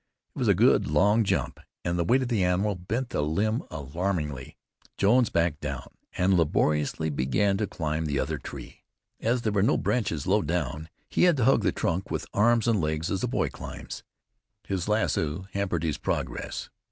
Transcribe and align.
It 0.35 0.39
was 0.39 0.47
a 0.47 0.55
good 0.55 0.87
long 0.87 1.23
jump, 1.23 1.59
and 1.85 1.99
the 1.99 2.03
weight 2.03 2.23
of 2.23 2.27
the 2.27 2.43
animal 2.43 2.73
bent 2.73 3.09
the 3.11 3.21
limb 3.21 3.61
alarmingly. 3.69 4.57
Jones 4.97 5.29
backed 5.29 5.61
down, 5.61 5.93
and 6.17 6.33
laboriously 6.35 7.11
began 7.11 7.55
to 7.57 7.67
climb 7.67 8.05
the 8.07 8.17
other 8.19 8.39
tree. 8.39 8.81
As 9.19 9.43
there 9.43 9.53
were 9.53 9.61
no 9.61 9.77
branches 9.77 10.25
low 10.25 10.41
down, 10.41 10.89
he 11.07 11.25
had 11.25 11.37
to 11.37 11.43
hug 11.45 11.61
the 11.61 11.71
trunk 11.71 12.09
with 12.09 12.25
arms 12.33 12.67
and 12.67 12.81
legs 12.81 13.11
as 13.11 13.21
a 13.21 13.27
boy 13.27 13.49
climbs. 13.49 14.01
His 14.65 14.87
lasso 14.87 15.45
hampered 15.53 15.83
his 15.83 15.99
progress. 15.99 16.71